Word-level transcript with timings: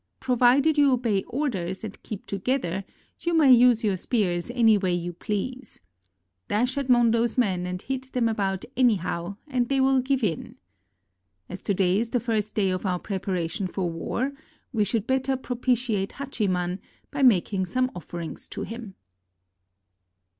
Provided 0.19 0.79
you 0.79 0.93
obey 0.93 1.21
orders 1.27 1.83
and 1.83 2.01
keep 2.01 2.25
together, 2.25 2.83
you 3.19 3.35
may 3.35 3.53
use 3.53 3.83
your 3.83 3.97
spears 3.97 4.49
any 4.49 4.75
way 4.75 4.91
you 4.95 5.13
please. 5.13 5.79
Dash 6.47 6.75
at 6.75 6.89
Mondo's 6.89 7.37
men 7.37 7.67
and 7.67 7.79
hit 7.83 8.11
them 8.13 8.27
about 8.27 8.65
anyhow 8.75 9.35
and 9.47 9.69
they 9.69 9.79
will 9.79 9.99
give 9.99 10.23
in. 10.23 10.55
As 11.47 11.61
to 11.61 11.75
day 11.75 11.99
is 11.99 12.09
the 12.09 12.19
first 12.19 12.55
day 12.55 12.71
of 12.71 12.83
our 12.83 12.97
preparation 12.97 13.67
for 13.67 13.91
war, 13.91 14.31
we 14.73 14.83
should 14.83 15.05
better 15.05 15.37
propitiate 15.37 16.13
Hachiman 16.13 16.79
by 17.11 17.21
making 17.21 17.67
some 17.67 17.91
offerings 17.93 18.47
to 18.47 18.63
him." 18.63 18.95